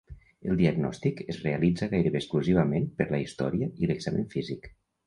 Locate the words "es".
1.35-1.39